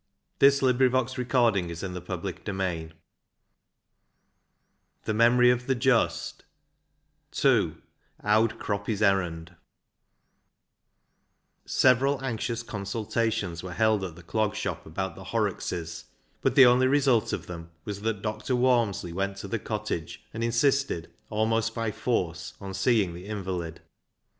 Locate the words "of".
0.87-1.13, 5.51-5.67, 17.31-17.45